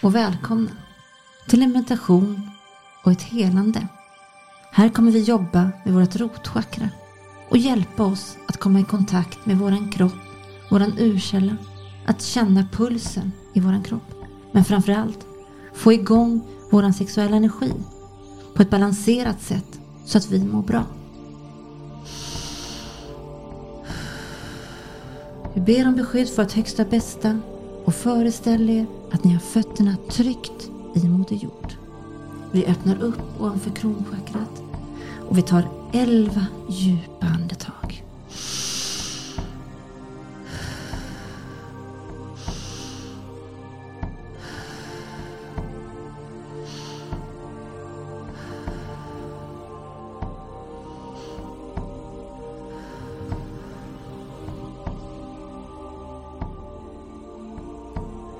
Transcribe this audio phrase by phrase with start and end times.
[0.00, 0.70] och välkomna
[1.48, 2.50] till en meditation
[3.04, 3.86] och ett helande.
[4.72, 6.88] Här kommer vi jobba med vårt rotchakra
[7.48, 10.12] och hjälpa oss att komma i kontakt med våran kropp,
[10.70, 11.56] våran urkälla,
[12.06, 14.14] att känna pulsen i våran kropp.
[14.52, 15.26] Men framförallt
[15.74, 17.72] få igång våran sexuella energi
[18.54, 20.84] på ett balanserat sätt så att vi mår bra.
[25.54, 27.40] Vi ber om beskydd för att högsta bästa
[27.84, 31.72] och föreställ er att ni har fötterna tryggt i Moder Jord.
[32.52, 34.62] Vi öppnar upp ovanför kronchakrat
[35.28, 37.26] och vi tar elva djupa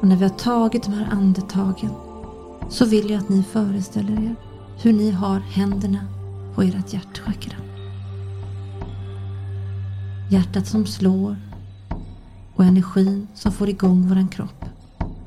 [0.00, 1.90] Och när vi har tagit de här andetagen
[2.70, 4.34] så vill jag att ni föreställer er
[4.82, 6.06] hur ni har händerna
[6.54, 7.56] på ert hjärtchakra.
[10.30, 11.36] Hjärtat som slår
[12.54, 14.64] och energin som får igång våran kropp.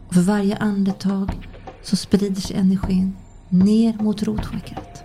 [0.07, 1.47] Och för varje andetag
[1.83, 3.15] så sprider sig energin
[3.49, 5.03] ner mot rotchakrat.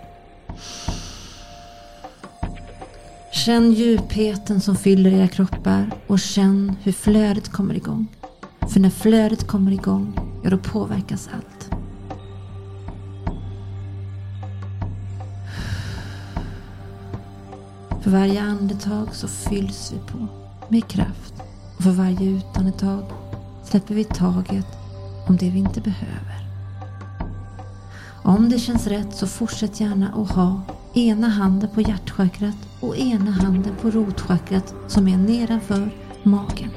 [3.33, 8.07] Känn djupheten som fyller era kroppar och känn hur flödet kommer igång.
[8.69, 11.71] För när flödet kommer igång, ja då påverkas allt.
[18.03, 20.27] För varje andetag så fylls vi på
[20.69, 21.35] med kraft.
[21.77, 23.05] Och för varje utandetag
[23.65, 24.67] släpper vi taget
[25.29, 26.47] om det vi inte behöver.
[28.23, 30.61] Om det känns rätt så fortsätt gärna att ha
[30.95, 35.91] ena handen på hjärtchakrat och ena handen på rotchakrat som är nedanför
[36.23, 36.71] magen.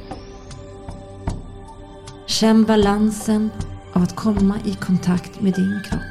[2.40, 3.50] Känn balansen
[3.94, 6.02] av att komma i kontakt med din kropp.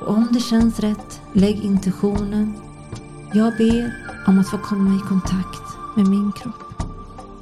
[0.00, 2.52] Och om det känns rätt, lägg intentionen.
[3.34, 3.92] Jag ber
[4.26, 6.82] om att få komma i kontakt med min kropp.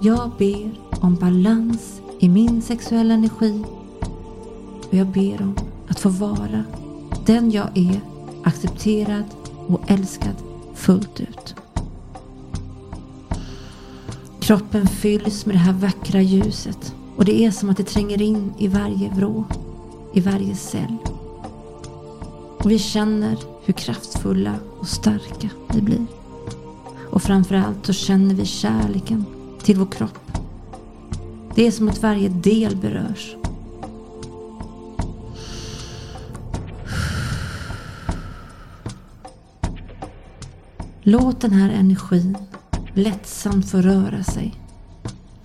[0.01, 3.65] Jag ber om balans i min sexuella energi.
[4.89, 5.57] Och jag ber om
[5.89, 6.65] att få vara
[7.27, 8.01] den jag är,
[8.45, 9.25] accepterad
[9.67, 10.37] och älskad
[10.75, 11.66] fullt ut.
[14.47, 18.53] Kroppen fylls med det här vackra ljuset och det är som att det tränger in
[18.59, 19.45] i varje vrå,
[20.15, 20.97] i varje cell.
[22.59, 26.07] Och vi känner hur kraftfulla och starka vi blir.
[27.11, 29.25] Och framförallt så känner vi kärleken
[29.63, 30.33] till vår kropp.
[31.55, 33.37] Det är som att varje del berörs.
[41.03, 42.37] Låt den här energin
[42.97, 44.55] lättsamt få röra sig.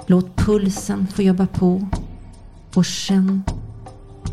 [0.06, 1.88] Låt pulsen få jobba på
[2.76, 3.44] och känn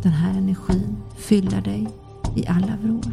[0.03, 1.89] den här energin fylla dig
[2.37, 3.13] i alla vrår.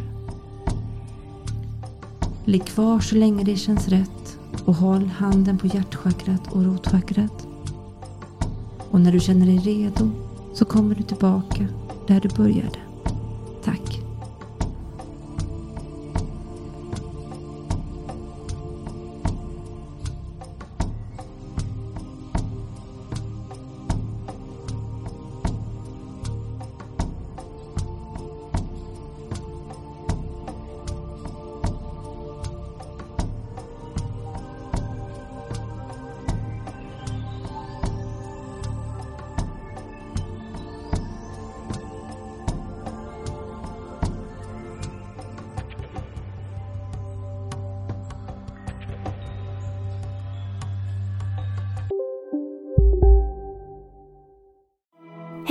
[2.44, 7.46] Ligg kvar så länge det känns rätt och håll handen på hjärtchakrat och rotchakrat.
[8.90, 10.10] Och när du känner dig redo
[10.54, 11.66] så kommer du tillbaka
[12.06, 12.78] där du började.
[13.64, 14.05] Tack.